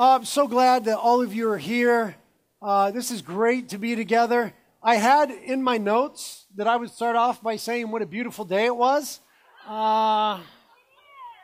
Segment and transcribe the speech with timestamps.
[0.00, 2.16] Uh, I'm so glad that all of you are here.
[2.62, 4.54] Uh, this is great to be together.
[4.82, 8.46] I had in my notes that I would start off by saying what a beautiful
[8.46, 9.20] day it was.
[9.68, 10.40] Uh,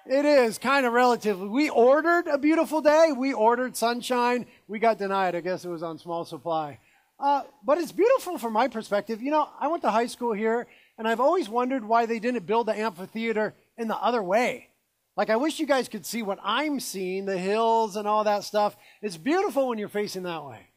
[0.06, 1.48] it is kind of relatively.
[1.48, 3.12] We ordered a beautiful day.
[3.14, 4.46] We ordered sunshine.
[4.68, 5.34] We got denied.
[5.34, 6.78] I guess it was on small supply.
[7.20, 9.20] Uh, but it's beautiful from my perspective.
[9.20, 12.46] You know, I went to high school here, and I've always wondered why they didn't
[12.46, 14.70] build the amphitheater in the other way.
[15.16, 18.44] Like, I wish you guys could see what I'm seeing, the hills and all that
[18.44, 18.76] stuff.
[19.00, 20.68] It's beautiful when you're facing that way.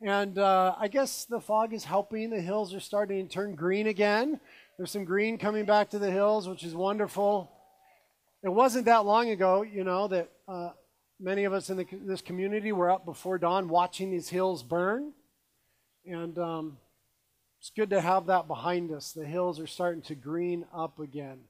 [0.00, 2.30] And uh, I guess the fog is helping.
[2.30, 4.40] The hills are starting to turn green again.
[4.76, 7.52] There's some green coming back to the hills, which is wonderful.
[8.42, 10.70] It wasn't that long ago, you know, that uh,
[11.20, 15.12] many of us in the, this community were up before dawn watching these hills burn.
[16.06, 16.78] And um,
[17.60, 19.12] it's good to have that behind us.
[19.12, 21.40] The hills are starting to green up again.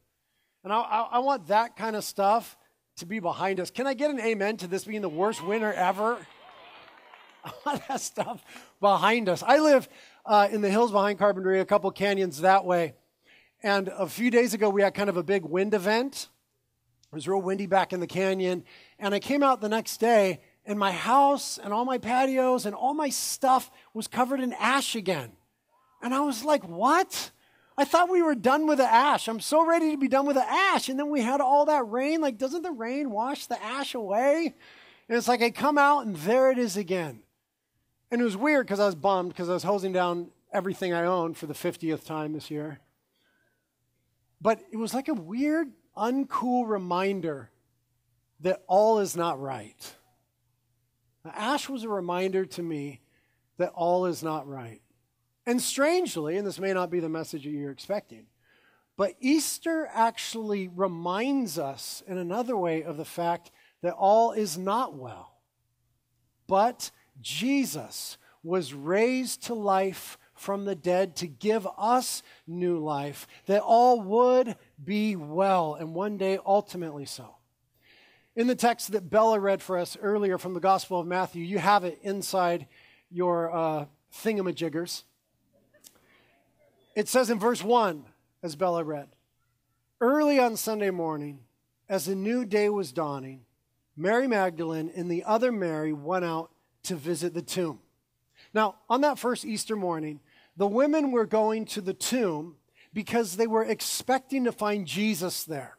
[0.64, 2.56] And I, I, I want that kind of stuff
[2.96, 3.70] to be behind us.
[3.70, 6.18] Can I get an amen to this being the worst winter ever?
[7.44, 8.44] I want that stuff
[8.80, 9.42] behind us.
[9.42, 9.88] I live
[10.24, 12.94] uh, in the hills behind Carpinteria, a couple canyons that way.
[13.62, 16.28] And a few days ago, we had kind of a big wind event.
[17.12, 18.64] It was real windy back in the canyon.
[18.98, 22.74] And I came out the next day, and my house and all my patios and
[22.74, 25.32] all my stuff was covered in ash again.
[26.02, 27.30] And I was like, what?
[27.76, 29.28] I thought we were done with the ash.
[29.28, 30.88] I'm so ready to be done with the ash.
[30.88, 32.20] And then we had all that rain.
[32.20, 34.54] Like, doesn't the rain wash the ash away?
[35.08, 37.22] And it's like I come out and there it is again.
[38.10, 41.04] And it was weird because I was bummed because I was hosing down everything I
[41.04, 42.80] owned for the 50th time this year.
[44.40, 47.50] But it was like a weird, uncool reminder
[48.40, 49.94] that all is not right.
[51.24, 53.00] The ash was a reminder to me
[53.56, 54.82] that all is not right.
[55.46, 58.26] And strangely, and this may not be the message that you're expecting,
[58.96, 63.50] but Easter actually reminds us in another way of the fact
[63.82, 65.40] that all is not well.
[66.46, 66.90] But
[67.20, 74.00] Jesus was raised to life from the dead to give us new life, that all
[74.00, 77.36] would be well, and one day ultimately so.
[78.34, 81.58] In the text that Bella read for us earlier from the Gospel of Matthew, you
[81.58, 82.66] have it inside
[83.10, 83.84] your uh,
[84.14, 85.04] thingamajiggers.
[86.94, 88.04] It says in verse 1,
[88.42, 89.08] as Bella read,
[90.00, 91.40] Early on Sunday morning,
[91.88, 93.44] as the new day was dawning,
[93.96, 96.50] Mary Magdalene and the other Mary went out
[96.84, 97.80] to visit the tomb.
[98.52, 100.20] Now, on that first Easter morning,
[100.56, 102.56] the women were going to the tomb
[102.92, 105.78] because they were expecting to find Jesus there.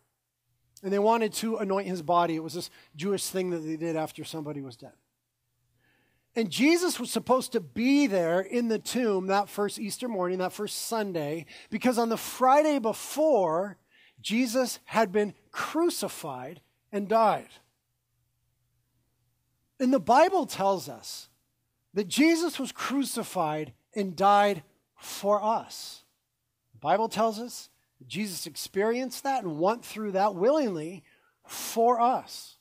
[0.81, 2.35] And they wanted to anoint his body.
[2.35, 4.93] It was this Jewish thing that they did after somebody was dead.
[6.35, 10.53] And Jesus was supposed to be there in the tomb that first Easter morning, that
[10.53, 13.77] first Sunday, because on the Friday before,
[14.19, 16.61] Jesus had been crucified
[16.91, 17.49] and died.
[19.79, 21.29] And the Bible tells us
[21.93, 24.63] that Jesus was crucified and died
[24.95, 26.03] for us.
[26.71, 27.69] The Bible tells us
[28.07, 31.03] Jesus experienced that and went through that willingly
[31.45, 32.57] for us.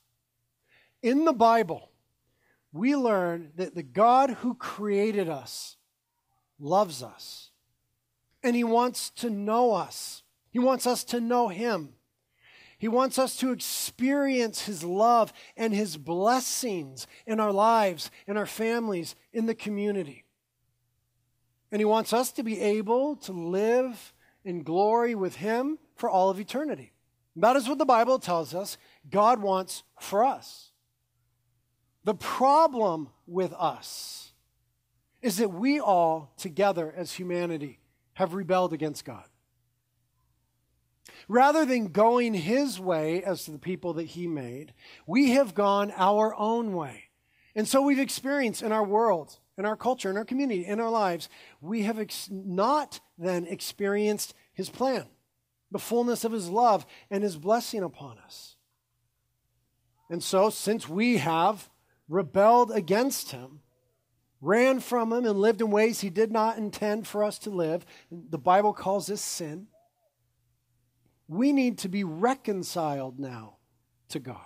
[1.02, 1.91] In the Bible,
[2.72, 5.76] we learn that the God who created us
[6.58, 7.50] loves us.
[8.42, 10.22] And he wants to know us.
[10.50, 11.94] He wants us to know him.
[12.78, 18.46] He wants us to experience his love and his blessings in our lives, in our
[18.46, 20.24] families, in the community.
[21.70, 24.12] And he wants us to be able to live
[24.44, 26.92] in glory with him for all of eternity.
[27.36, 28.76] That is what the Bible tells us
[29.08, 30.71] God wants for us.
[32.04, 34.32] The problem with us
[35.20, 37.78] is that we all, together as humanity,
[38.14, 39.24] have rebelled against God.
[41.28, 44.74] Rather than going his way as to the people that he made,
[45.06, 47.04] we have gone our own way.
[47.54, 50.90] And so we've experienced in our world, in our culture, in our community, in our
[50.90, 51.28] lives,
[51.60, 55.06] we have ex- not then experienced his plan,
[55.70, 58.56] the fullness of his love and his blessing upon us.
[60.10, 61.70] And so, since we have
[62.12, 63.60] rebelled against him,
[64.40, 67.86] ran from him, and lived in ways he did not intend for us to live.
[68.10, 69.68] The Bible calls this sin.
[71.26, 73.56] We need to be reconciled now
[74.10, 74.36] to God.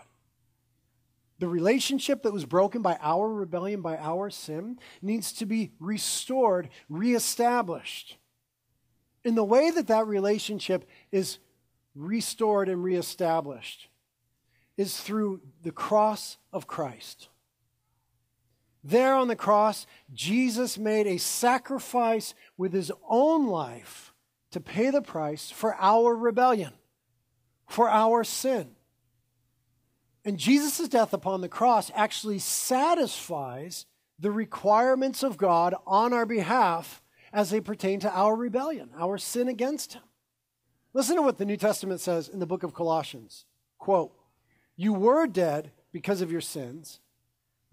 [1.38, 6.68] The relationship that was broken by our rebellion, by our sin, needs to be restored,
[6.88, 8.16] reestablished.
[9.24, 11.38] And the way that that relationship is
[11.94, 13.88] restored and reestablished
[14.76, 17.28] is through the cross of Christ.
[18.88, 19.84] There on the cross,
[20.14, 24.14] Jesus made a sacrifice with his own life
[24.52, 26.72] to pay the price for our rebellion,
[27.66, 28.76] for our sin.
[30.24, 33.86] And Jesus' death upon the cross actually satisfies
[34.20, 37.02] the requirements of God on our behalf
[37.32, 40.02] as they pertain to our rebellion, our sin against Him.
[40.94, 43.46] Listen to what the New Testament says in the book of Colossians.
[43.78, 44.14] Quote,
[44.76, 47.00] You were dead because of your sins.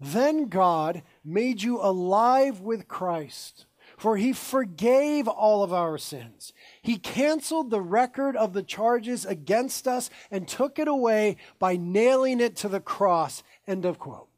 [0.04, 3.64] Then God made you alive with Christ,
[3.96, 6.52] for he forgave all of our sins.
[6.82, 12.40] He canceled the record of the charges against us and took it away by nailing
[12.40, 13.42] it to the cross.
[13.66, 14.28] End of quote.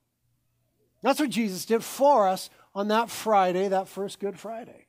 [1.02, 4.86] That's what Jesus did for us on that Friday, that first Good Friday.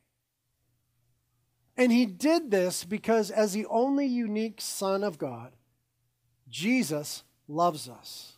[1.75, 5.53] And he did this because, as the only unique Son of God,
[6.50, 8.37] Jesus loves us.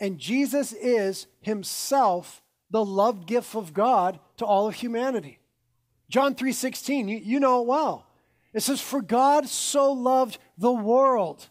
[0.00, 5.38] And Jesus is himself the love gift of God to all of humanity.
[6.08, 8.06] John 3:16, you, you know it well.
[8.52, 11.48] It says, For God so loved the world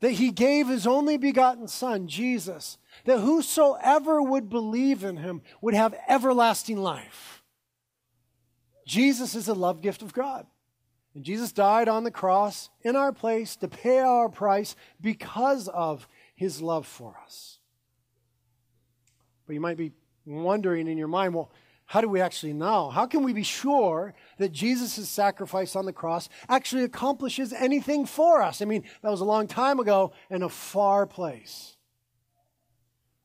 [0.00, 5.74] that he gave his only begotten Son, Jesus, that whosoever would believe in him would
[5.74, 7.42] have everlasting life.
[8.86, 10.46] Jesus is a love gift of God.
[11.14, 16.08] And Jesus died on the cross in our place to pay our price because of
[16.34, 17.59] his love for us.
[19.50, 19.90] But you might be
[20.26, 21.50] wondering in your mind, well,
[21.86, 22.88] how do we actually know?
[22.88, 28.42] How can we be sure that Jesus' sacrifice on the cross actually accomplishes anything for
[28.42, 28.62] us?
[28.62, 31.76] I mean, that was a long time ago in a far place.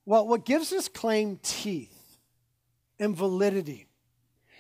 [0.04, 2.18] Well, what gives this claim teeth
[2.98, 3.86] and validity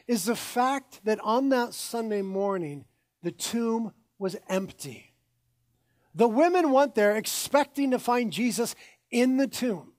[0.05, 2.85] is the fact that on that Sunday morning,
[3.23, 5.15] the tomb was empty.
[6.13, 8.75] The women went there expecting to find Jesus
[9.09, 9.93] in the tomb.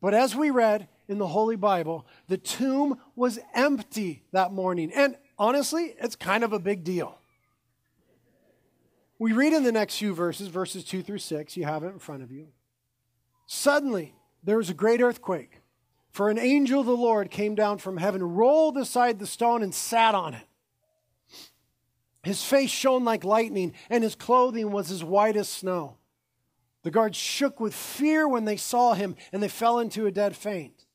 [0.00, 4.90] But as we read in the Holy Bible, the tomb was empty that morning.
[4.94, 7.18] And honestly, it's kind of a big deal.
[9.18, 11.98] We read in the next few verses, verses 2 through 6, you have it in
[11.98, 12.48] front of you.
[13.46, 15.60] Suddenly, there was a great earthquake,
[16.10, 19.74] for an angel of the Lord came down from heaven, rolled aside the stone, and
[19.74, 20.46] sat on it.
[22.22, 25.96] His face shone like lightning, and his clothing was as white as snow.
[26.82, 30.34] The guards shook with fear when they saw him, and they fell into a dead
[30.34, 30.86] faint.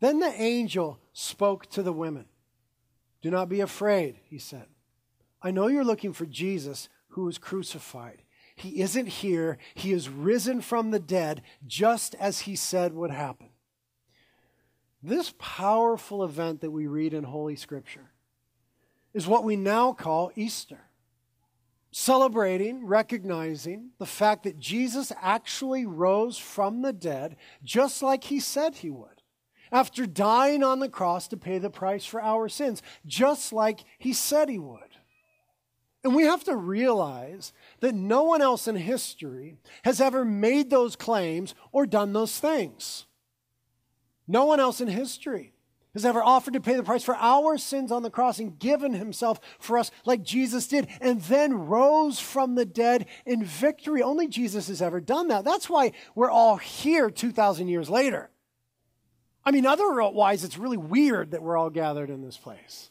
[0.00, 2.26] Then the angel spoke to the women.
[3.22, 4.66] Do not be afraid, he said.
[5.42, 8.22] I know you're looking for Jesus who was crucified.
[8.56, 9.58] He isn't here.
[9.74, 13.50] He is risen from the dead, just as he said would happen.
[15.02, 18.10] This powerful event that we read in Holy Scripture
[19.14, 20.80] is what we now call Easter.
[21.92, 28.76] Celebrating, recognizing the fact that Jesus actually rose from the dead just like he said
[28.76, 29.22] he would.
[29.72, 34.12] After dying on the cross to pay the price for our sins, just like he
[34.12, 34.80] said he would.
[36.04, 40.94] And we have to realize that no one else in history has ever made those
[40.94, 43.06] claims or done those things.
[44.28, 45.52] No one else in history
[45.96, 48.92] has ever offered to pay the price for our sins on the cross and given
[48.92, 54.02] himself for us like Jesus did and then rose from the dead in victory.
[54.02, 55.44] Only Jesus has ever done that.
[55.44, 58.28] That's why we're all here 2,000 years later.
[59.42, 62.90] I mean, otherwise, it's really weird that we're all gathered in this place.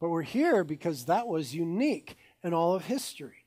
[0.00, 3.44] But we're here because that was unique in all of history.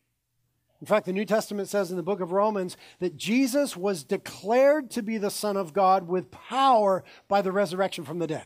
[0.80, 4.92] In fact, the New Testament says in the book of Romans that Jesus was declared
[4.92, 8.46] to be the Son of God with power by the resurrection from the dead.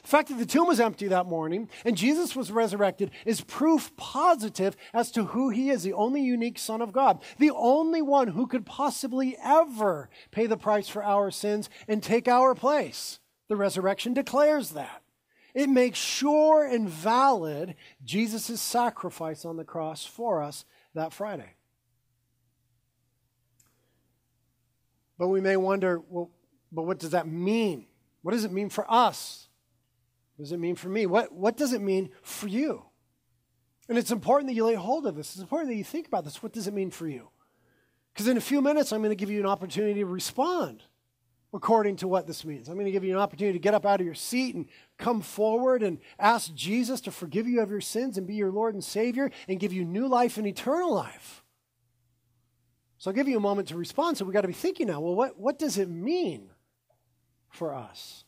[0.00, 3.94] The fact that the tomb was empty that morning and Jesus was resurrected is proof
[3.96, 8.28] positive as to who he is, the only unique Son of God, the only one
[8.28, 13.20] who could possibly ever pay the price for our sins and take our place.
[13.48, 15.02] The resurrection declares that.
[15.54, 21.54] It makes sure and valid Jesus' sacrifice on the cross for us that Friday.
[25.18, 26.30] But we may wonder, well,
[26.72, 27.86] but what does that mean?
[28.22, 29.48] What does it mean for us?
[30.42, 31.06] What does it mean for me?
[31.06, 32.82] What, what does it mean for you?
[33.88, 35.30] And it's important that you lay hold of this.
[35.30, 36.42] It's important that you think about this.
[36.42, 37.28] What does it mean for you?
[38.12, 40.82] Because in a few minutes, I'm going to give you an opportunity to respond
[41.54, 42.68] according to what this means.
[42.68, 44.66] I'm going to give you an opportunity to get up out of your seat and
[44.98, 48.74] come forward and ask Jesus to forgive you of your sins and be your Lord
[48.74, 51.44] and Savior and give you new life and eternal life.
[52.98, 54.18] So I'll give you a moment to respond.
[54.18, 56.50] So we've got to be thinking now well, what, what does it mean
[57.48, 58.24] for us?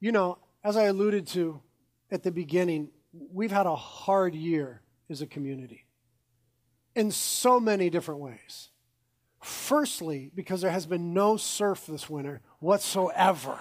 [0.00, 1.60] You know, as I alluded to
[2.10, 5.86] at the beginning, we've had a hard year as a community
[6.94, 8.70] in so many different ways.
[9.40, 13.58] Firstly, because there has been no surf this winter whatsoever.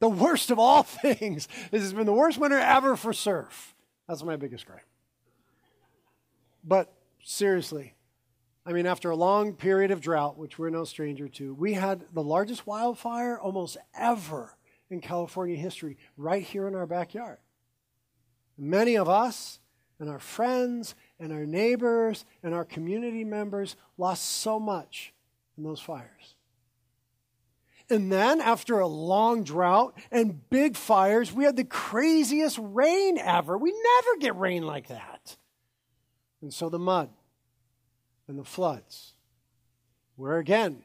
[0.00, 1.48] The worst of all things.
[1.70, 3.74] This has been the worst winter ever for surf.
[4.08, 4.86] That's my biggest gripe.
[6.64, 7.94] But seriously,
[8.68, 12.04] I mean, after a long period of drought, which we're no stranger to, we had
[12.12, 14.58] the largest wildfire almost ever
[14.90, 17.38] in California history right here in our backyard.
[18.58, 19.58] Many of us
[19.98, 25.14] and our friends and our neighbors and our community members lost so much
[25.56, 26.34] in those fires.
[27.88, 33.56] And then, after a long drought and big fires, we had the craziest rain ever.
[33.56, 35.38] We never get rain like that.
[36.42, 37.08] And so the mud
[38.28, 39.14] and the floods,
[40.16, 40.84] where again,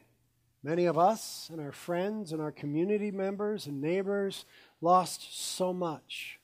[0.62, 4.46] many of us and our friends and our community members and neighbors
[4.80, 6.40] lost so much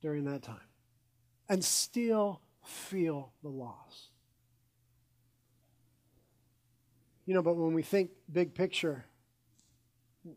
[0.00, 0.68] during that time
[1.48, 4.08] and still feel the loss.
[7.24, 9.04] You know, but when we think big picture,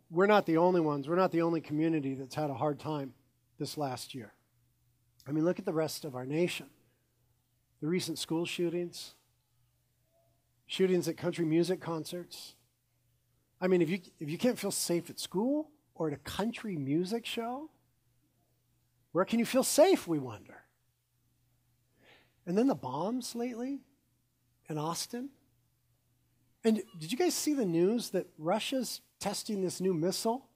[0.09, 1.09] we're not the only ones.
[1.09, 3.13] We're not the only community that's had a hard time
[3.57, 4.33] this last year.
[5.27, 6.67] I mean, look at the rest of our nation.
[7.81, 9.14] The recent school shootings,
[10.67, 12.55] shootings at country music concerts.
[13.61, 16.75] I mean, if you, if you can't feel safe at school or at a country
[16.75, 17.69] music show,
[19.11, 20.63] where can you feel safe, we wonder?
[22.45, 23.79] And then the bombs lately
[24.69, 25.29] in Austin.
[26.63, 30.47] And did you guys see the news that Russia's testing this new missile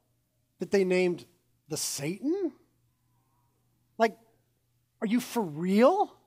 [0.60, 1.26] that they named
[1.70, 2.52] the Satan?
[3.98, 4.18] Like,
[5.02, 6.19] are you for real?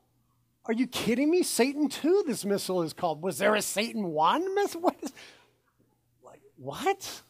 [0.65, 1.43] Are you kidding me?
[1.43, 3.23] Satan 2, this missile is called.
[3.23, 4.81] Was there a Satan 1 missile?
[4.81, 5.13] What is,
[6.25, 7.23] like, what?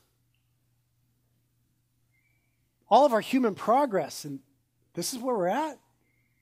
[2.89, 4.41] All of our human progress, and
[4.93, 5.79] this is where we're at.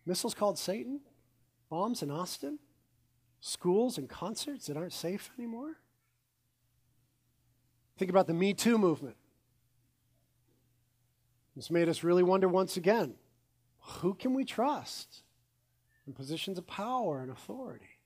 [0.04, 1.00] Missiles called Satan,
[1.68, 2.59] bombs in Austin,
[3.40, 5.76] schools and concerts that aren't safe anymore.
[7.99, 9.16] Think about the Me Too movement.
[11.54, 13.14] This made us really wonder once again
[13.78, 15.23] who can we trust
[16.10, 17.98] in positions of power and authority?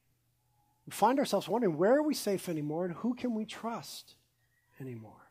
[0.87, 4.15] We find ourselves wondering where are we safe anymore and who can we trust
[4.79, 5.31] anymore?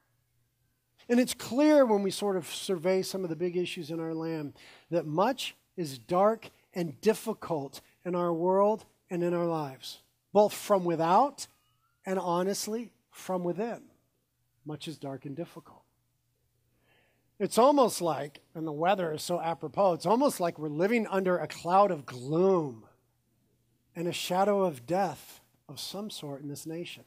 [1.08, 4.14] And it's clear when we sort of survey some of the big issues in our
[4.14, 4.54] land
[4.90, 10.00] that much is dark and difficult in our world and in our lives,
[10.32, 11.46] both from without
[12.06, 13.84] and honestly from within
[14.66, 15.83] much is dark and difficult.
[17.44, 21.38] It's almost like, and the weather is so apropos, it's almost like we're living under
[21.38, 22.86] a cloud of gloom
[23.98, 27.04] and a shadow of death of some sort in this nation.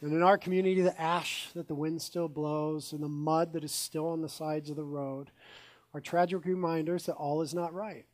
[0.00, 3.64] And in our community, the ash that the wind still blows and the mud that
[3.64, 5.32] is still on the sides of the road
[5.92, 8.06] are tragic reminders that all is not right.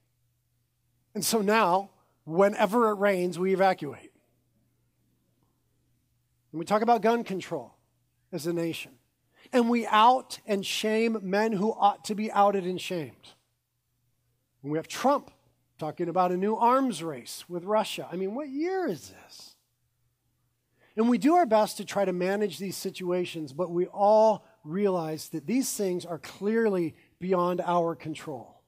[1.14, 1.90] And so now,
[2.25, 4.12] whenever it rains, we evacuate.
[6.52, 7.75] And we talk about gun control
[8.33, 8.98] as a nation.
[9.52, 13.35] And we out and shame men who ought to be outed and shamed.
[14.62, 15.31] And we have Trump
[15.78, 18.09] talking about a new arms race with Russia.
[18.11, 19.55] I mean, what year is this?
[20.97, 25.28] And we do our best to try to manage these situations, but we all realize
[25.28, 28.61] that these things are clearly beyond our control.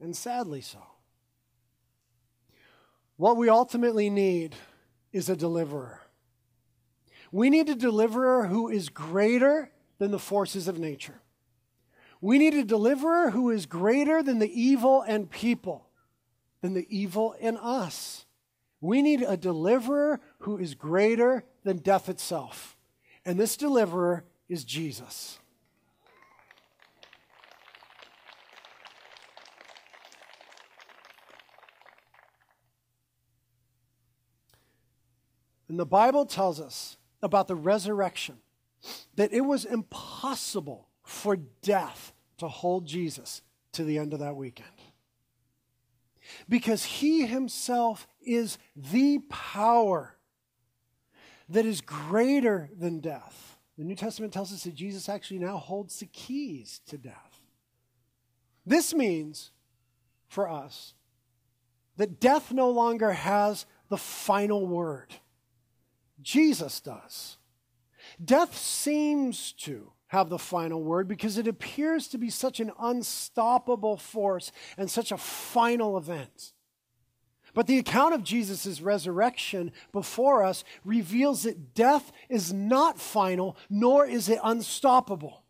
[0.00, 0.80] And sadly so.
[3.16, 4.56] What we ultimately need
[5.12, 6.00] is a deliverer.
[7.30, 11.20] We need a deliverer who is greater than the forces of nature.
[12.20, 15.88] We need a deliverer who is greater than the evil and people,
[16.62, 18.26] than the evil in us.
[18.80, 22.76] We need a deliverer who is greater than death itself.
[23.24, 25.38] And this deliverer is Jesus.
[35.68, 38.38] And the Bible tells us about the resurrection
[39.16, 44.68] that it was impossible for death to hold Jesus to the end of that weekend.
[46.48, 50.16] Because he himself is the power
[51.48, 53.58] that is greater than death.
[53.78, 57.40] The New Testament tells us that Jesus actually now holds the keys to death.
[58.66, 59.50] This means
[60.26, 60.94] for us
[61.96, 65.14] that death no longer has the final word.
[66.22, 67.36] Jesus does.
[68.22, 73.96] Death seems to have the final word because it appears to be such an unstoppable
[73.96, 76.52] force and such a final event.
[77.54, 84.06] But the account of Jesus' resurrection before us reveals that death is not final, nor
[84.06, 85.44] is it unstoppable.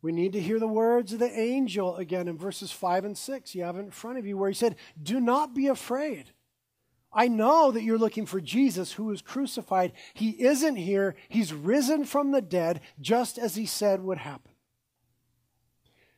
[0.00, 3.54] We need to hear the words of the angel again in verses 5 and 6.
[3.54, 6.32] You have it in front of you where he said, Do not be afraid.
[7.18, 9.92] I know that you're looking for Jesus who was crucified.
[10.14, 11.16] He isn't here.
[11.28, 14.52] He's risen from the dead, just as he said would happen.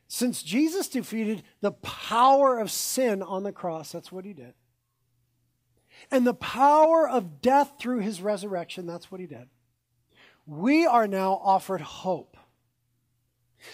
[0.07, 4.53] Since Jesus defeated the power of sin on the cross, that's what he did.
[6.11, 8.87] and the power of death through his resurrection.
[8.87, 9.49] That's what he did.
[10.47, 12.37] We are now offered hope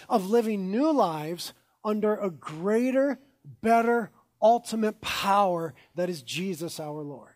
[0.09, 1.53] of living new lives
[1.85, 3.21] under a greater,
[3.63, 7.35] better, ultimate power that is Jesus our Lord.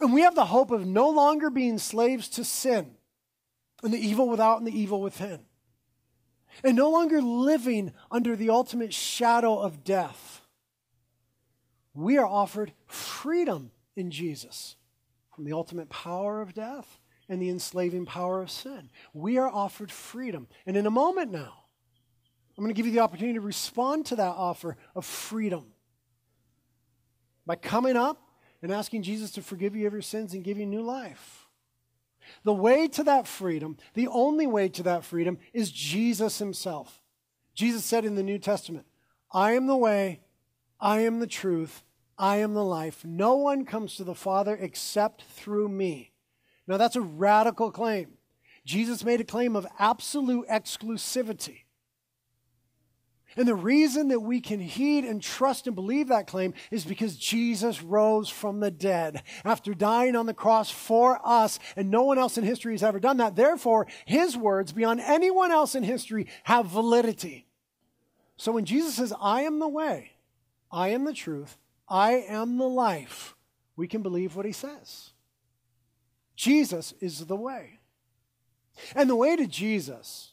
[0.00, 2.96] And we have the hope of no longer being slaves to sin
[3.82, 5.40] and the evil without and the evil within.
[6.64, 10.42] And no longer living under the ultimate shadow of death.
[11.94, 14.76] We are offered freedom in Jesus
[15.34, 18.90] from the ultimate power of death and the enslaving power of sin.
[19.12, 20.48] We are offered freedom.
[20.66, 21.64] And in a moment now,
[22.58, 25.66] I'm going to give you the opportunity to respond to that offer of freedom
[27.46, 28.20] by coming up
[28.60, 31.46] and asking Jesus to forgive you of your sins and give you new life.
[32.42, 37.00] The way to that freedom, the only way to that freedom, is Jesus himself.
[37.54, 38.86] Jesus said in the New Testament,
[39.32, 40.20] I am the way,
[40.80, 41.84] I am the truth,
[42.18, 43.04] I am the life.
[43.04, 46.10] No one comes to the Father except through me.
[46.66, 48.14] Now, that's a radical claim.
[48.64, 51.60] Jesus made a claim of absolute exclusivity.
[53.38, 57.16] And the reason that we can heed and trust and believe that claim is because
[57.16, 62.18] Jesus rose from the dead after dying on the cross for us, and no one
[62.18, 63.36] else in history has ever done that.
[63.36, 67.46] Therefore, his words, beyond anyone else in history, have validity.
[68.36, 70.14] So when Jesus says, I am the way,
[70.72, 73.36] I am the truth, I am the life,
[73.76, 75.10] we can believe what he says.
[76.34, 77.78] Jesus is the way.
[78.96, 80.32] And the way to Jesus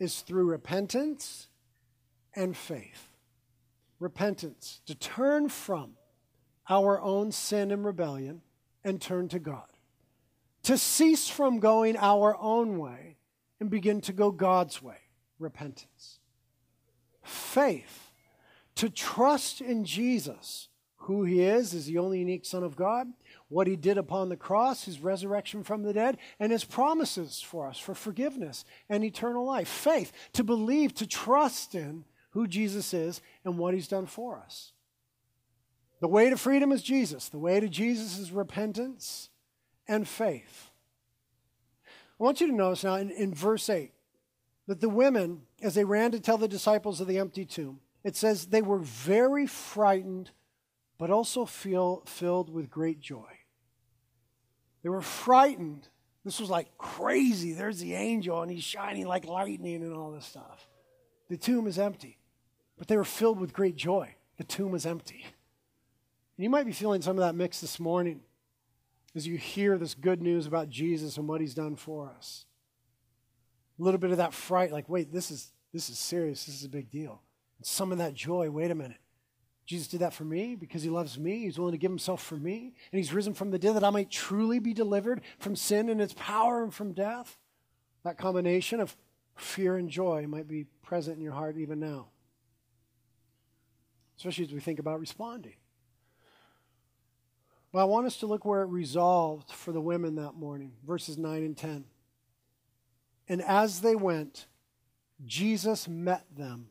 [0.00, 1.46] is through repentance
[2.34, 3.08] and faith.
[4.00, 5.92] Repentance, to turn from
[6.68, 8.42] our own sin and rebellion
[8.82, 9.66] and turn to God.
[10.64, 13.16] To cease from going our own way
[13.60, 14.96] and begin to go God's way.
[15.38, 16.18] Repentance.
[17.22, 18.12] Faith,
[18.76, 23.08] to trust in Jesus, who he is, is the only unique Son of God,
[23.48, 27.68] what he did upon the cross, his resurrection from the dead, and his promises for
[27.68, 29.68] us for forgiveness and eternal life.
[29.68, 34.72] Faith, to believe, to trust in who Jesus is and what he's done for us.
[36.00, 37.28] The way to freedom is Jesus.
[37.28, 39.30] The way to Jesus is repentance
[39.88, 40.70] and faith.
[42.20, 43.92] I want you to notice now in, in verse 8
[44.66, 48.16] that the women, as they ran to tell the disciples of the empty tomb, it
[48.16, 50.30] says they were very frightened,
[50.98, 53.38] but also feel filled with great joy.
[54.82, 55.88] They were frightened.
[56.24, 57.52] This was like crazy.
[57.52, 60.68] There's the angel, and he's shining like lightning and all this stuff.
[61.28, 62.18] The tomb is empty.
[62.84, 64.14] But they were filled with great joy.
[64.36, 65.24] The tomb was empty.
[66.36, 68.20] And you might be feeling some of that mix this morning
[69.14, 72.44] as you hear this good news about Jesus and what he's done for us.
[73.80, 76.64] A little bit of that fright, like, wait, this is this is serious, this is
[76.64, 77.22] a big deal.
[77.56, 79.00] And some of that joy, wait a minute.
[79.64, 81.38] Jesus did that for me because he loves me.
[81.38, 82.74] He's willing to give himself for me.
[82.92, 86.02] And he's risen from the dead that I might truly be delivered from sin and
[86.02, 87.38] its power and from death.
[88.02, 88.94] That combination of
[89.36, 92.08] fear and joy might be present in your heart even now
[94.16, 95.54] especially as we think about responding.
[97.72, 101.18] But I want us to look where it resolved for the women that morning, verses
[101.18, 101.84] 9 and 10.
[103.28, 104.46] And as they went,
[105.24, 106.68] Jesus met them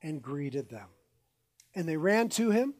[0.00, 0.86] and greeted them.
[1.74, 2.74] And they ran to him,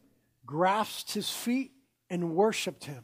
[0.45, 1.73] grasped his feet,
[2.09, 3.03] and worshiped him.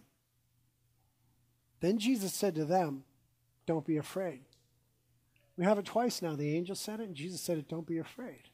[1.82, 3.04] Then Jesus said to them,
[3.66, 4.46] Don't be afraid.
[5.58, 6.36] We have it twice now.
[6.36, 8.50] The angel said it, and Jesus said it, Don't be afraid.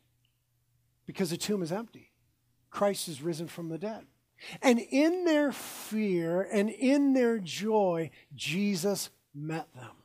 [1.06, 2.12] Because the tomb is empty.
[2.78, 4.06] Christ is risen from the dead.
[4.62, 9.96] And in their fear and in their joy, Jesus met them.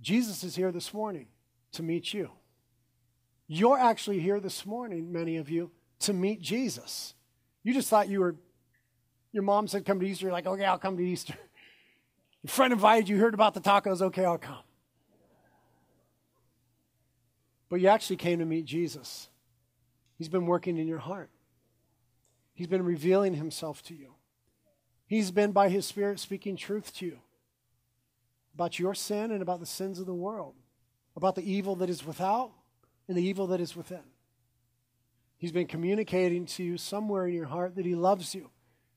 [0.00, 1.28] Jesus is here this morning
[1.70, 2.30] to meet you.
[3.46, 7.14] You're actually here this morning, many of you, to meet Jesus.
[7.62, 8.34] You just thought you were,
[9.30, 10.24] your mom said, come to Easter.
[10.26, 11.34] You're like, okay, I'll come to Easter.
[12.42, 14.02] Your friend invited you, heard about the tacos.
[14.02, 14.64] Okay, I'll come.
[17.68, 19.29] But you actually came to meet Jesus.
[20.20, 21.30] He's been working in your heart.
[22.52, 24.16] He's been revealing himself to you.
[25.06, 27.20] He's been, by his Spirit, speaking truth to you
[28.54, 30.56] about your sin and about the sins of the world,
[31.16, 32.52] about the evil that is without
[33.08, 34.02] and the evil that is within.
[35.38, 38.50] He's been communicating to you somewhere in your heart that he loves you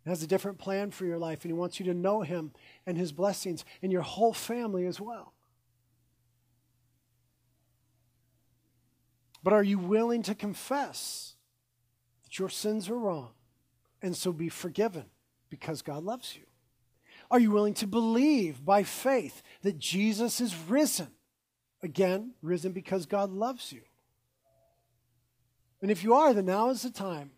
[0.04, 2.52] and has a different plan for your life, and he wants you to know him
[2.86, 5.32] and his blessings and your whole family as well.
[9.44, 11.36] But are you willing to confess
[12.24, 13.32] that your sins are wrong
[14.02, 15.06] and so be forgiven
[15.50, 16.44] because God loves you?
[17.30, 21.10] Are you willing to believe by faith that Jesus is risen?
[21.82, 23.82] Again, risen because God loves you.
[25.82, 27.32] And if you are, then now is the time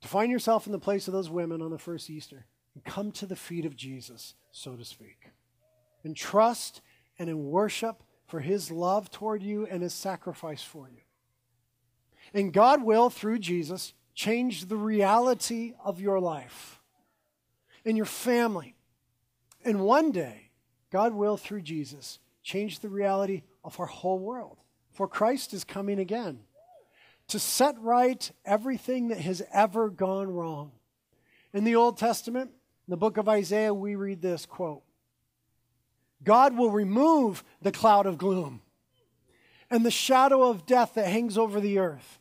[0.00, 3.10] to find yourself in the place of those women on the first Easter and come
[3.12, 5.30] to the feet of Jesus, so to speak,
[6.04, 6.80] and trust
[7.18, 8.02] and in worship
[8.32, 11.02] for his love toward you and his sacrifice for you.
[12.32, 16.80] And God will, through Jesus, change the reality of your life
[17.84, 18.74] and your family.
[19.66, 20.48] And one day,
[20.90, 24.56] God will, through Jesus, change the reality of our whole world.
[24.92, 26.40] For Christ is coming again
[27.28, 30.72] to set right everything that has ever gone wrong.
[31.52, 32.50] In the Old Testament,
[32.88, 34.84] in the book of Isaiah, we read this quote
[36.24, 38.62] God will remove the cloud of gloom
[39.70, 42.18] and the shadow of death that hangs over the earth.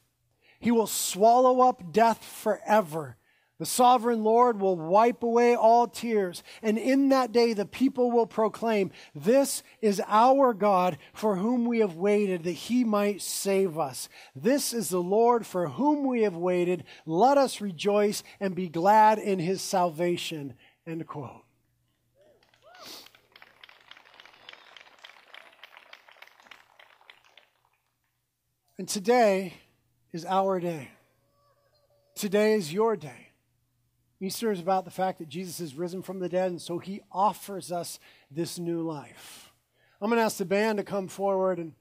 [0.59, 3.17] He will swallow up death forever
[3.61, 8.25] the sovereign Lord will wipe away all tears, and in that day the people will
[8.25, 14.09] proclaim, This is our God for whom we have waited, that he might save us.
[14.35, 16.85] This is the Lord for whom we have waited.
[17.05, 20.55] Let us rejoice and be glad in his salvation.
[20.87, 21.43] End quote.
[28.81, 29.53] And today
[30.11, 30.89] is our day.
[32.15, 33.27] Today is your day.
[34.19, 36.99] Easter is about the fact that Jesus is risen from the dead, and so he
[37.11, 37.99] offers us
[38.31, 39.53] this new life.
[40.01, 41.73] I'm going to ask the band to come forward, and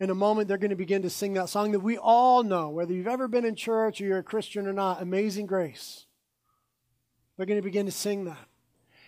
[0.00, 2.70] in a moment, they're going to begin to sing that song that we all know,
[2.70, 6.06] whether you've ever been in church or you're a Christian or not Amazing Grace.
[7.36, 8.48] They're going to begin to sing that.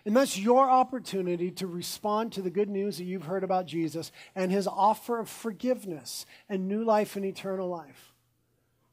[0.08, 4.10] And that's your opportunity to respond to the good news that you've heard about Jesus
[4.34, 8.14] and his offer of forgiveness and new life and eternal life.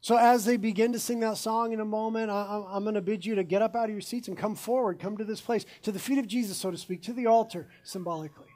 [0.02, 3.00] So, as they begin to sing that song in a moment, I, am going to
[3.00, 5.40] bid you to get up out of your seats and come forward, come to this
[5.40, 8.48] place, to the feet of Jesus, so to speak, to the altar symbolically.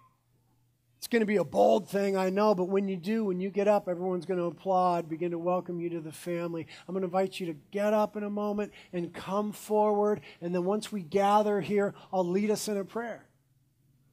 [1.01, 3.51] It's going to be a bold thing, I know, but when you do, when you
[3.51, 6.67] get up, everyone's going to applaud, begin to welcome you to the family.
[6.87, 10.21] I'm going to invite you to get up in a moment and come forward.
[10.43, 13.25] And then once we gather here, I'll lead us in a prayer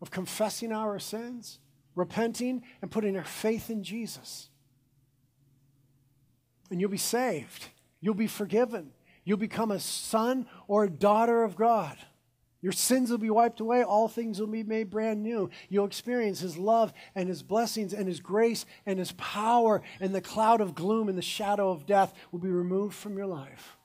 [0.02, 1.60] of confessing our sins,
[1.94, 4.50] repenting, and putting our faith in Jesus
[6.70, 7.70] and you'll be saved.
[8.02, 8.92] You'll be forgiven.
[9.24, 11.98] You'll become a son or a daughter of God.
[12.62, 13.84] Your sins will be wiped away.
[13.84, 15.50] All things will be made brand new.
[15.70, 20.22] You'll experience His love and His blessings and His grace and His power, and the
[20.22, 23.78] cloud of gloom and the shadow of death will be removed from your life.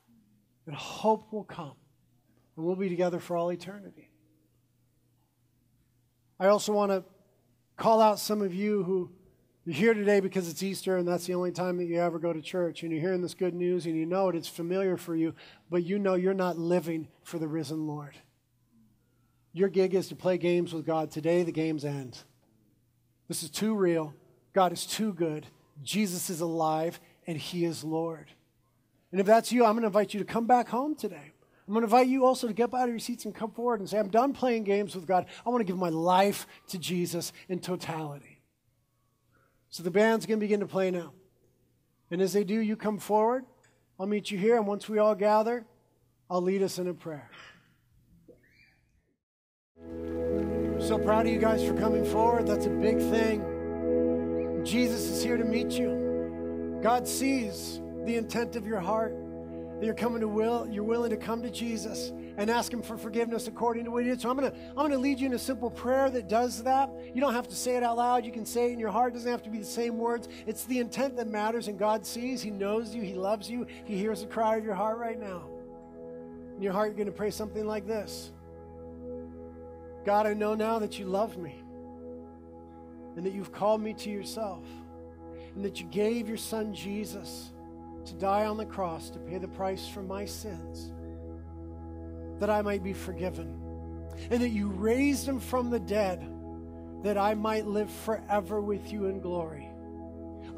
[0.67, 1.75] And hope will come,
[2.57, 4.11] and we'll be together for all eternity.
[6.39, 7.05] I also want to
[7.77, 9.11] call out some of you who
[9.65, 12.33] you're here today because it's Easter and that's the only time that you ever go
[12.33, 12.83] to church.
[12.83, 15.35] And you're hearing this good news and you know it, it's familiar for you,
[15.71, 18.17] but you know you're not living for the risen Lord.
[19.53, 21.11] Your gig is to play games with God.
[21.11, 22.19] Today, the games end.
[23.29, 24.15] This is too real.
[24.53, 25.47] God is too good.
[25.83, 28.31] Jesus is alive and He is Lord.
[29.11, 31.33] And if that's you, I'm going to invite you to come back home today.
[31.67, 33.81] I'm going to invite you also to get out of your seats and come forward
[33.81, 35.27] and say, I'm done playing games with God.
[35.47, 38.41] I want to give my life to Jesus in totality.
[39.69, 41.13] So the band's going to begin to play now.
[42.11, 43.45] And as they do, you come forward.
[43.99, 44.57] I'll meet you here.
[44.57, 45.65] And once we all gather,
[46.29, 47.31] I'll lead us in a prayer.
[50.81, 52.47] So proud of you guys for coming forward.
[52.47, 54.63] That's a big thing.
[54.65, 56.81] Jesus is here to meet you.
[56.83, 59.15] God sees the intent of your heart.
[59.79, 62.97] That you're coming to will, you're willing to come to Jesus and ask Him for
[62.97, 64.21] forgiveness according to what He did.
[64.21, 66.91] So I'm to I'm to lead you in a simple prayer that does that.
[67.15, 68.25] You don't have to say it out loud.
[68.25, 69.13] You can say it in your heart.
[69.13, 70.29] It doesn't have to be the same words.
[70.47, 72.43] It's the intent that matters, and God sees.
[72.43, 73.03] He knows you.
[73.03, 73.67] He loves you.
[73.85, 75.49] He hears the cry of your heart right now.
[76.57, 78.31] In your heart, you're to pray something like this
[80.05, 81.55] God, I know now that you love me
[83.17, 84.65] and that you've called me to yourself
[85.55, 87.51] and that you gave your son Jesus
[88.07, 90.93] to die on the cross to pay the price for my sins
[92.43, 93.57] that I might be forgiven,
[94.29, 96.29] and that you raised him from the dead
[97.05, 99.69] that I might live forever with you in glory.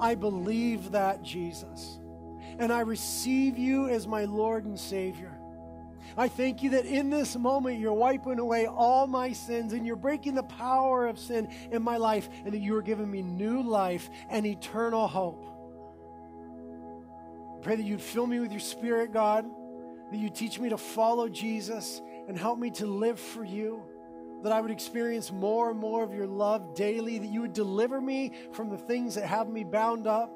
[0.00, 1.98] I believe that, Jesus,
[2.59, 5.34] and I receive you as my Lord and Savior.
[6.17, 9.97] I thank you that in this moment you're wiping away all my sins and you're
[9.97, 13.62] breaking the power of sin in my life, and that you are giving me new
[13.62, 15.45] life and eternal hope.
[17.62, 19.47] Pray that you'd fill me with your spirit, God
[20.14, 23.83] that you teach me to follow Jesus and help me to live for you.
[24.43, 28.01] That I would experience more and more of your love daily, that you would deliver
[28.01, 30.34] me from the things that have me bound up,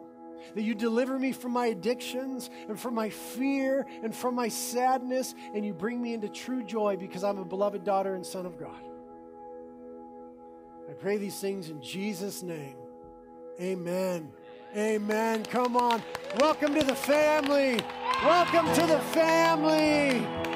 [0.55, 5.35] that you deliver me from my addictions and from my fear and from my sadness,
[5.55, 8.59] and you bring me into true joy because I'm a beloved daughter and son of
[8.59, 8.83] God.
[10.89, 12.77] I pray these things in Jesus' name.
[13.61, 14.33] Amen.
[14.77, 15.45] Amen.
[15.45, 16.03] Come on.
[16.39, 17.81] Welcome to the family.
[18.23, 20.48] Welcome to the family.